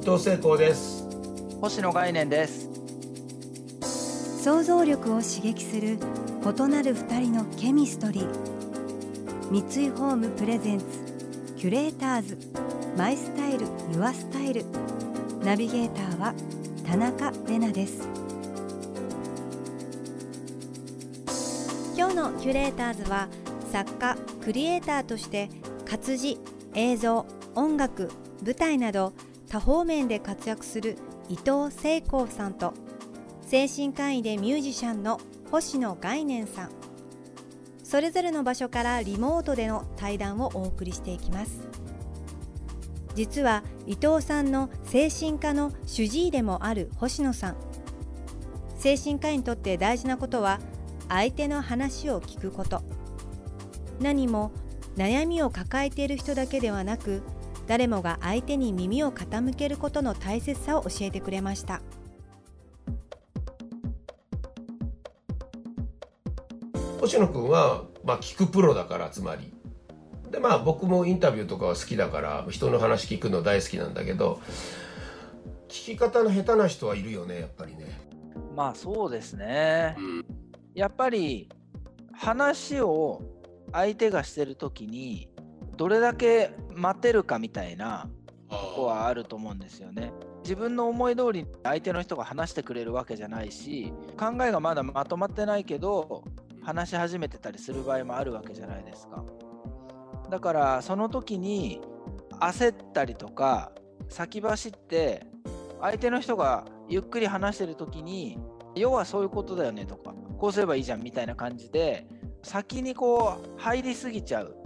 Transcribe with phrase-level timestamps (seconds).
[0.00, 1.06] 伊藤聖光です。
[1.60, 2.70] 星野概念です。
[4.42, 5.98] 想像力を刺激する
[6.42, 9.50] 異なる二人のケミストリー。
[9.50, 10.86] 三井ホームプレゼンツ
[11.58, 12.38] キュレーターズ。
[12.96, 14.64] マイスタイルユアスタイル。
[15.44, 16.34] ナビゲーターは
[16.86, 18.08] 田中れなです。
[21.94, 23.28] 今日のキュレーターズは
[23.70, 25.50] 作家クリエイターとして
[25.84, 26.38] 活字
[26.72, 28.10] 映像音楽
[28.42, 29.12] 舞台など
[29.50, 30.96] 多方面で活躍する
[31.28, 32.72] 伊藤聖光さんと
[33.42, 35.20] 精神科医でミュージシャンの
[35.50, 36.70] 星野概念さん。
[37.82, 41.66] それぞれの場所からリモートでの対談をお送りしていきます。
[43.16, 47.56] 実は伊藤さんの精神科の主治医でもある星野さん。
[48.76, 50.60] 精神科医にとって大事なことは
[51.08, 52.82] 相手の話を聞くこと。
[53.98, 54.52] 何も
[54.96, 57.22] 悩みを抱えている人だけではなく
[57.70, 61.80] 誰もが相手に耳を傾けることの大切さを教えてくれました。
[67.00, 69.52] 星野君は、まあ、聞くプロだからつまり。
[70.32, 74.40] でまあ僕もインタビューとかは好きだから人の話聞くの大好きなんだけど
[75.68, 78.00] 聞き方の下手な人はいるよねやっぱりね。
[78.56, 80.24] まあそうですね、うん、
[80.74, 81.48] やっぱり
[82.12, 83.22] 話を
[83.70, 85.28] 相手がしてる時に
[85.80, 88.06] どれだけ待てるかみたいな
[88.50, 90.12] とこはあると思うんですよね。
[90.42, 96.22] 自分の思い通り相手の人が話してくれるわけじゃないし考えがまだまとまってないけど
[96.62, 99.24] 話し始めてたりする場合もあるわけじゃないですか。
[100.28, 101.80] だからその時に
[102.40, 103.72] 焦ったりとか
[104.10, 105.26] 先走って
[105.80, 108.38] 相手の人がゆっくり話してる時に
[108.74, 112.06] 要はそういうことだよねとかこうすればいいじゃんみたいな感じで
[112.42, 114.60] 先にこう入りすぎちゃう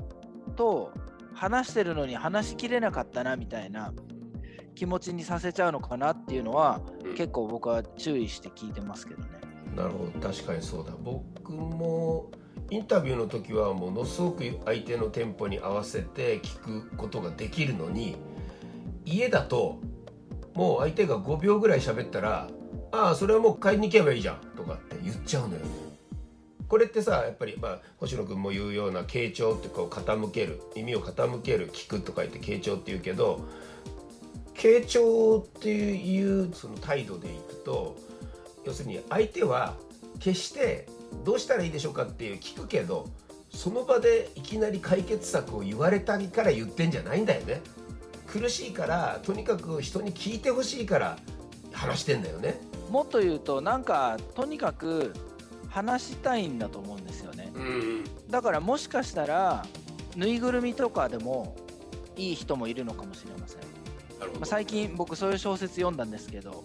[0.56, 0.92] と
[1.34, 3.92] 話してるのに話しきれなかったなみたいな
[4.74, 9.28] 気持ちにさせちゃうのかなっていうのは、うん、結構僕は注意して聞いてますけどね。
[9.76, 12.30] なるほど確かにそうだ僕も
[12.70, 16.58] インタビューの時はものすごく相手のテンポに合わせて聞
[16.90, 18.16] くことができるのに
[19.04, 19.80] 家だと
[20.54, 22.48] もう相手が5秒ぐらい喋ったら
[22.92, 25.66] 「ああそれはもう買いに行けばいいじゃん」とかって言っちゃうのよね。
[26.74, 33.46] これってさやっぱり、まあ、星野君も言うような傾聴ってこう傾ける耳を傾ける聞くとか言って傾聴って言うけど
[34.54, 37.96] 傾聴っていうその態度でいくと
[38.66, 39.76] 要するに相手は
[40.18, 40.88] 決して
[41.24, 43.06] どうしたらいいでしょうかっていう聞くけど
[43.50, 47.60] その場でいきなり解決策を言われたりから言ってんじゃないんだよね。
[48.26, 51.18] 苦しいからとにかく人に聞いてほしいから
[51.72, 52.58] 話してんだよね。
[52.90, 55.14] もっと言うとなんかとにかく
[55.74, 59.66] 話したいんだと思うんですよね、うん、だからもしかしたら
[60.14, 61.56] ぬいぐるみとかでも
[62.16, 63.60] いい人もいるのかもしれません。
[64.20, 66.62] まあ、最近僕そういう小説読んだんですけど、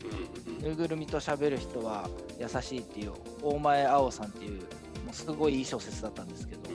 [0.48, 6.70] うん、ぬいぐるみと喋る人は優しいっていう大前青さんっていうもうすごいいい小説だったんですけど、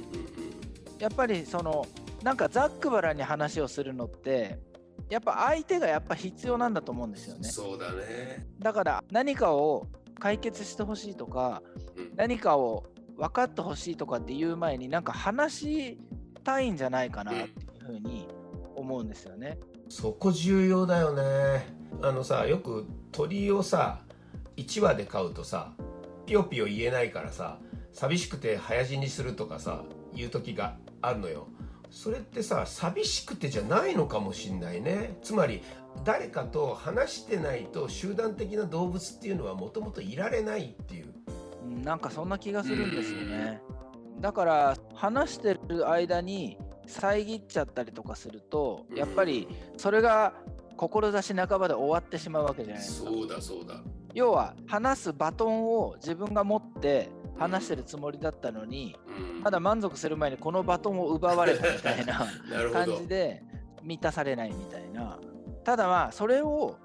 [0.99, 1.87] やっぱりその
[2.25, 4.59] なんかざっくばらに話をするのって
[5.09, 7.49] やっぱ相手がやっぱ必要なんだと思うんですよね。
[7.49, 8.45] そうだね。
[8.59, 9.87] だから何かを
[10.25, 11.63] 解決してほしいとか、
[12.17, 12.87] 何かを
[13.19, 15.99] 分かってほしいとかっていう前になんか話し
[16.43, 18.27] たいんじゃないかなっていうふうに
[18.75, 19.59] 思うんですよね。
[19.91, 21.67] そこ重要だよね。
[22.01, 24.01] あのさよく鳥をさ
[24.57, 25.75] 1羽で飼うとさ
[26.25, 27.59] ピヨピヨ言えないからさ
[27.93, 31.49] 寂しくて早死にするとかさ言う時があるのよ。
[31.91, 35.19] それってさ寂しくてじゃないのかもしんないね。
[35.23, 35.63] つまり
[36.05, 41.15] 誰かと話してないと集団的な動物っていうのはもともといられないっていう。
[41.85, 43.63] なんかそんな気がするんですよね。
[44.21, 50.35] だから話してる間に遮っちゃったりとかするとやっぱりそれが
[50.77, 53.11] 志半ばで終わってしまうわけじゃないですか。
[53.11, 53.81] そうだそうだ。
[54.13, 62.27] 要は話すバトンを自分が持って話してるつもりだったのに、うん、まだ満足する前にこのバトンを奪われたみたいな
[62.73, 63.43] 感じで
[63.83, 65.19] 満たされないみたいな。
[65.65, 66.77] ただまあそれを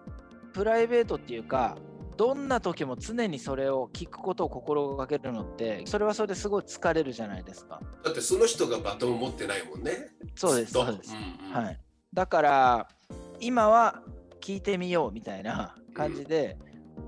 [0.53, 1.77] プライベートっていうか
[2.17, 7.81] どんな時も常にそれを聞くことを心がけるのってそれはそれですごい疲れるじゃないですか。
[8.03, 10.09] だってその人がバトンを持ってないもんね。
[10.35, 11.79] そうですそうです、うんうん、はい、
[12.13, 12.87] だから
[13.39, 14.01] 今は
[14.41, 16.57] 聞聞いてみようみたいな感じで、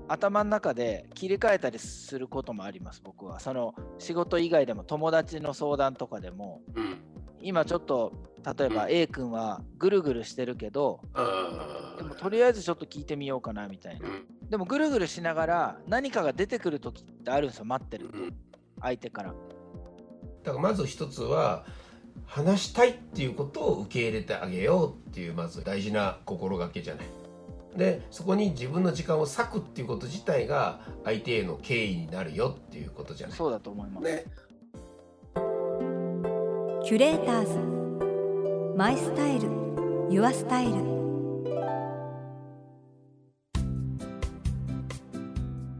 [0.08, 3.40] 頭の中で切り替えたりすることもあります僕は。
[3.40, 6.98] その仕事以外でも友達の相談とかでも、うん、
[7.40, 8.12] 今ちょっと
[8.56, 18.10] 例えば A 君はぐるぐるしてるけど、うん、でもとりあえずちょっと聞いてみようかなみたいな、うん、でもぐるぐるしながら何かが出てくる時ってあるんですよ待ってる、
[18.80, 19.34] 相手から。
[20.42, 21.64] だからまず一つは
[22.26, 27.06] 話したいっていうことを受け入れてあげようっていうまず大事な心がけじゃない
[27.76, 33.36] でそこに自分の時間を割くっていうこと自体が相手への敬意になるよっていうことじゃない。
[33.36, 34.24] そうだと思います、ね、
[36.84, 37.58] キュレーターズ。
[38.76, 39.48] マイスタイル。
[40.10, 40.92] ユアスタイル。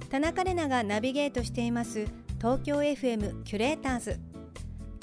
[0.09, 2.07] 田中れながナビゲートしています。
[2.39, 4.21] 東京 FM キュレーターズ。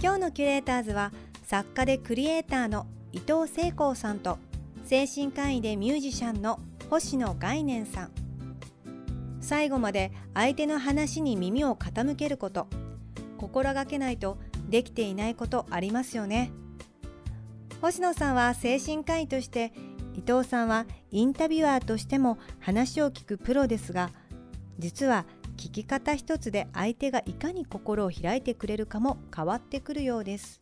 [0.02, 1.12] 今日のキュレーターズは
[1.44, 4.38] 作家でクリエイターの伊藤聖光さんと
[4.86, 6.60] 精神科医でミュージシャンの
[6.90, 8.12] 星野概念さん。
[9.42, 12.68] 最後まで相手の話に耳を傾けること。
[13.38, 14.40] 心がけないと
[14.70, 16.52] できていないことありますよね。
[17.80, 19.72] 星野さんは精神科医として
[20.16, 24.10] 伊藤さんはインタビュアーとしても話を聞くプロですが
[24.80, 25.26] 実は
[25.56, 30.60] 聞き方一つで相手がいかに心を開いてくれるかも変わってくるようです。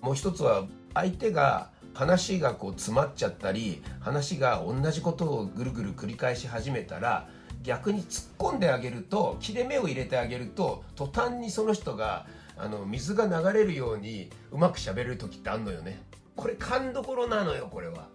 [0.00, 7.28] もう一つは相手が話がこう詰まっちゃったり話が同じことをぐるぐる繰り返し始めたら
[7.62, 12.26] 逆に突っ込んであげると切れ目を入れてあげると途端にその人が
[12.56, 16.02] あの水が流れるようにうまくしゃべる時ってあんのよね。
[16.36, 18.08] これ勘どころなのよこれは。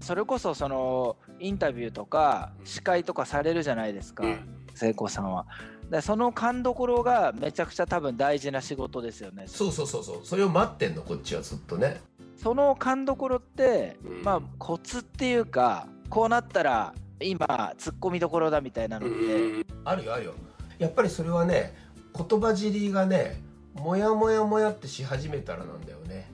[0.00, 4.40] それこそそのインタビューとか司会とかされるじゃないですか、うん、
[4.74, 5.46] 聖子さんは。
[5.90, 9.44] でその勘どころがめちゃくちゃ多分大事な仕事ですよね。
[9.46, 10.20] そうそうそうそう。
[10.24, 12.00] それを待ってんのこっちはずっとね
[12.38, 20.34] その勘どころって、うん、まあコツっていうかこうなったら今ツッコミどころだみたいなのって、うん、あるよあるよ。
[20.78, 21.74] やっぱりそれはね
[22.16, 23.42] 言葉尻がね
[23.74, 26.30] モヤモヤモヤってし始めたらなんだよね。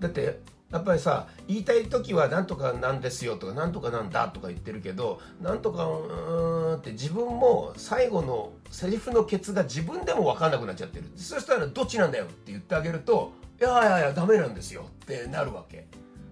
[0.00, 11.04] だってやっぱりさ言いたい時は「なんとかなんですよ」とか「なんとかなんだ」とか言ってるけど「なんとかうん」って自分も最後のセリフのケツが自分でも分かんなくなっちゃってる。
[11.16, 15.86] そしたら「どっちなんだよ」って言ってあげると「いやいやいやダメなんですよ」ってなるわけ、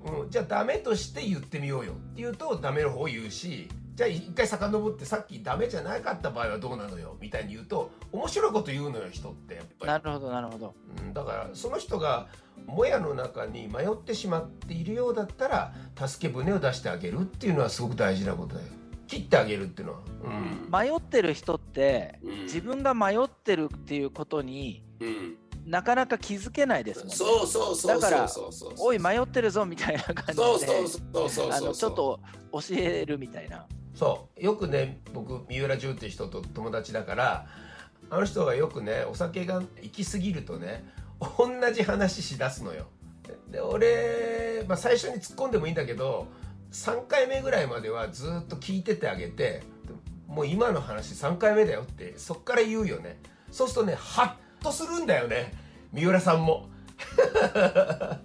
[0.05, 9.87] うん、じゃあダメとして言ってみようよって言うとダメの方を言うしじゃあ一回遡ってさっきダメじゃなかった場合はどうなのよみたいに言うと面白いこと言うのよ人ってやっぱり。
[9.87, 12.29] なるほどなるほど、うん、だからその人が
[12.67, 18.69] もやの中に迷ってしまっているようだったら助け舟を出してあげるっていうのはすごく大事なことだよ。
[19.09, 25.37] 切ってあげるっていうのは、うん、迷ってる人って、うん、自分が迷ってるっていうことに、うん、
[25.67, 27.15] なかなか気づけないですもんね。
[27.15, 28.29] そうそうそうだから
[28.79, 32.21] 「おい迷ってるぞ」みたいな感じでちょっと
[32.53, 33.67] 教えるみたいな。
[33.95, 34.43] そう。
[34.43, 37.47] よくね僕三浦淳っていう人と友達だから
[38.11, 40.85] あの人がよくねお酒が行き過ぎるとね
[41.39, 42.87] 同じ話しだすのよ。
[43.51, 46.27] で俺、まあ、最初に突っ込んでもいいんだけど
[46.73, 49.63] 3回目ぐらいまではずっと聞いててあげて
[50.27, 53.21] もう今の話3回目だよってそっから言うよね。
[53.51, 54.33] そうするとねハッ
[54.63, 55.53] とするんだよね。
[55.93, 56.69] 三浦さんも。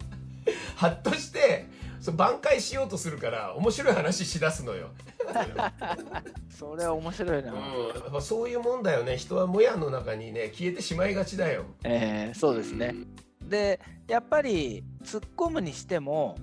[0.76, 1.66] ハッとして
[2.00, 4.90] そ挽回しようとするから面白い話しだすのよ。
[6.50, 7.54] それは面白いな、
[8.14, 9.18] うん、そういうもんだよね。
[9.18, 11.66] 人はもやの中にね消えてしまいがちだよ。
[11.84, 12.96] ええー、そうですね、
[13.42, 16.38] うん、でやっぱり突っ込むにしても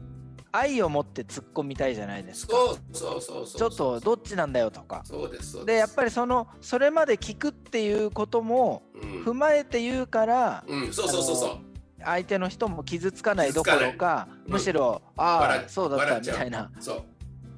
[0.57, 2.53] 愛を持って突っ込みたいじゃないですか。
[2.55, 5.03] そうそうそうちょっとどっちなんだよとか。
[5.05, 8.85] そうですでやっぱりそのそれまで聞くっていうことも
[9.25, 11.59] 踏まえて言うから、うん、そうそうそうそう。
[12.05, 16.71] 相手の人も傷つかないどころか、むしろ、ああそうだったみたいな。
[16.79, 17.03] そう。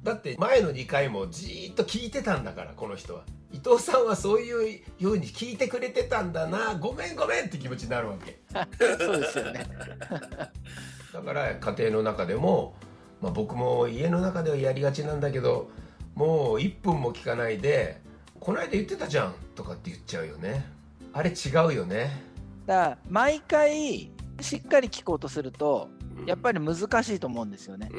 [0.03, 3.23] だって前の2回もじっと聞いてたんだからこの人は。
[3.51, 6.75] 伊藤さんはそういうように聞いてくれてたんだな。
[6.75, 8.39] ごめんごめんって気持ちになるわけ。
[8.97, 9.67] そうですよね。
[11.13, 12.75] だから家庭の中でも、
[13.21, 15.69] まあ、僕も家の中ではやりがちなんだけど
[16.15, 18.01] もう1分も聞かないで
[18.39, 20.65] 「この間言ってたじゃん」とかって言っちゃうよね。
[21.13, 22.21] あれ違うよね。
[22.65, 25.89] だから毎回しっかり聞こうとすると
[26.25, 27.89] やっぱり難しいと思うんですよね、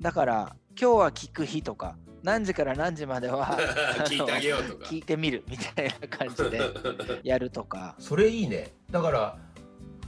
[0.00, 3.56] だから今日は聞く日とか何時から何時までは
[4.06, 4.86] 聞いてあげようとか。
[4.86, 6.60] 聞いてみるみたいな感じで
[7.22, 7.94] やるとか。
[7.98, 8.74] それいいね。
[8.90, 9.38] だから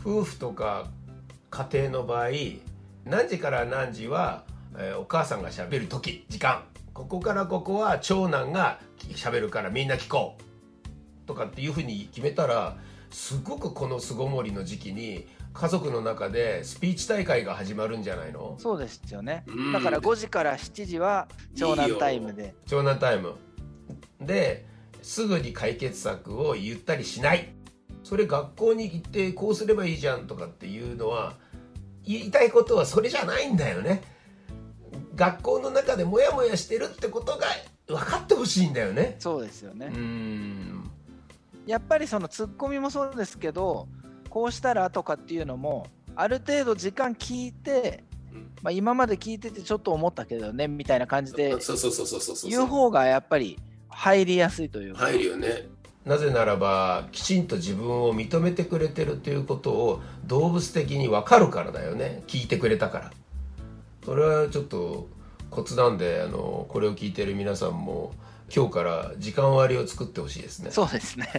[0.04, 0.88] 夫婦とか
[1.50, 2.30] 家庭の場合
[3.08, 4.44] 何時から何時は、
[4.76, 6.64] えー、お母さんがしゃべる時時間。
[6.92, 8.80] ここからここは長男が
[9.14, 11.26] しゃべるからみんな聞こう。
[11.26, 12.76] とかっていうふうに決めたら
[13.10, 18.56] すごくこの巣ごもりの時期に家族の中でスピーチ大会が始まるんじゃないの？
[18.58, 19.72] そうですよね、うん。
[19.72, 22.54] だから5時から7時は長男タイムで。
[22.66, 23.36] 長男タイム。
[24.20, 24.66] で
[25.00, 27.54] すぐに解決策を言ったりしない。
[28.02, 31.36] それ学校に行ってこうすればいいじゃんとかっていうのは
[32.08, 34.02] 言いたいことはそれじゃないんだよね。
[35.14, 37.46] 学校の中でモヤモヤしてるってことが
[37.86, 39.16] 分かってほしいんだよね。
[39.18, 39.90] そうですよね。
[39.92, 40.90] う、ん。
[41.66, 43.88] やっぱりそのツッコミもそうですけど
[44.30, 45.86] こうしたらとかっていうのも
[46.16, 48.04] ある程度時間聞いて、
[48.62, 52.50] まあ、今まで聞いててちょっと思ったけどねみたいな感じでそうそうそうそうそうそう。
[52.50, 53.58] 言う方がやっぱり
[53.90, 55.68] 入りやすいというか、入るよね
[56.08, 62.22] なぜならばきちんと自分を認めてくれてるということを動物的に分かるからだよね。
[62.26, 63.12] 聞いてくれたから。
[64.04, 65.06] それはちょっと
[65.50, 68.14] コツなんであのこれを聞いてる皆さんも
[68.54, 70.70] 今日から時間割を作ってほしいですね。
[70.70, 71.30] そうですね。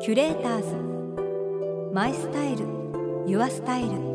[0.00, 1.92] キュレーターズ。
[1.92, 2.66] My Style。Your
[3.26, 4.13] Style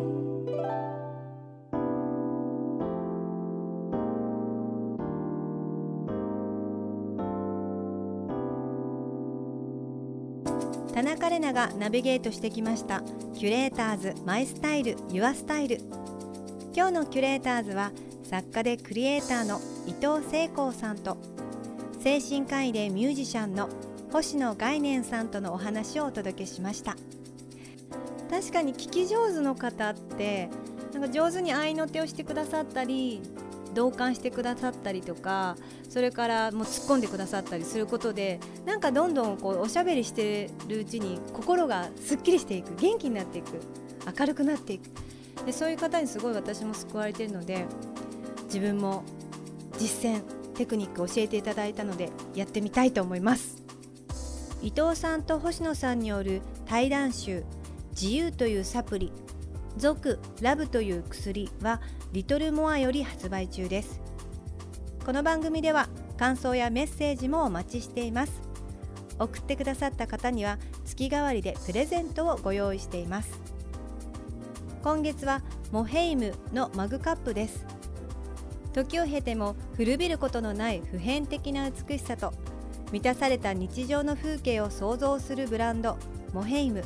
[10.94, 13.02] 田中れながナビゲートしてきました。
[13.36, 15.78] キュレーターズ My Style Your Style。
[16.76, 17.92] 今日のキュレーターズは
[18.24, 21.18] 作家でクリエイターの伊藤聖光さんと
[22.00, 23.70] 精神科医でミュージシャンの
[24.12, 26.96] 星野概念さんとのお話をお届けしました。
[28.30, 30.50] 確かに聞き上手の方って
[30.94, 33.22] なんか上手に合いの手をしてくださったり
[33.74, 35.56] 同感してくださったりとか
[35.90, 43.60] それからもう突っ込んでくださったりすることでなんかどんどんこうおしゃべりしてるうちに心がすっきりしていく元気になっていく
[44.20, 44.90] 明るくなっていく。
[45.46, 47.66] でそういう方にすごい私も救われてるので
[48.46, 49.04] 自分も
[49.78, 50.22] 実践
[50.56, 53.64] テクニック教えていただいたのでやってみたいと思います。
[54.62, 57.46] 伊藤さんと星野さんによる対談集
[57.92, 59.14] 「自由というサプリ」
[59.78, 64.00] 「俗ラブという薬」はリトルモアより発売中です。
[65.06, 68.42] この番組では感想やメッセージもお待ちしています。
[69.20, 73.40] 送ってくださった方には月替わりでプレゼントをご用意しています。
[74.84, 77.66] 今月はモヘイムのマグカップです。
[78.74, 82.34] 時を経ても古びることのない普遍的な美しさと
[82.92, 85.98] 満たされた日常の風景を想像するブランド
[86.34, 86.84] モヘイム。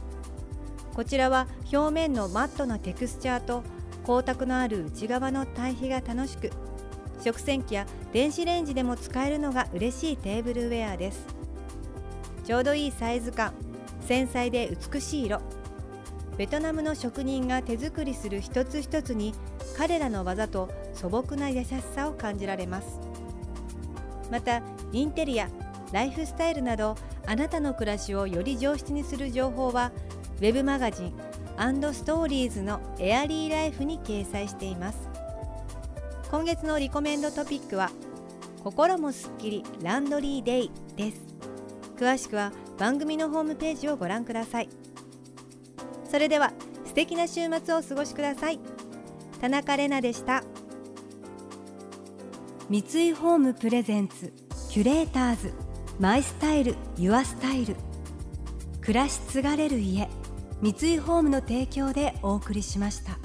[0.93, 3.63] こちらは表面のマットなテクスチャーと
[4.05, 6.51] 光沢のある内側の対比が楽しく
[7.23, 11.25] 食洗機や電子レンジでも使えるのが嬉しいテーブルウェアです。
[12.43, 13.53] ちょうどいいサイズ感
[14.01, 15.41] 繊細で美しい色。
[16.37, 19.33] ベトナムの職人が手作りする一つ一つに
[19.77, 22.99] 彼らの技と素朴な優しさを感じられます。
[24.29, 25.49] またインテリア
[25.91, 26.95] ライフスタイルなど
[27.25, 29.91] あなたの暮らしをより上質にする情報は
[30.37, 31.13] ウェブマガジン
[31.93, 35.09] ストーリーズのエアリーライフに掲載しています。
[36.31, 37.91] 今月のリコメンドトピックは
[38.63, 41.21] 心もすっきりランドリーデイです。
[41.95, 44.69] 詳しくは番組のホームページをご覧ください。
[46.09, 46.51] それでは
[46.85, 48.59] 素敵な週末をお過ごしください。
[49.39, 50.43] 田中れなでした。
[52.69, 54.33] 三井ホームプレゼンツ
[54.69, 55.53] キュレーターズ
[55.99, 57.75] マイスタイルユアスタイル。
[58.81, 60.09] 暮らし継がれる家。
[60.63, 63.17] 三井ホームの提供でお送りしました。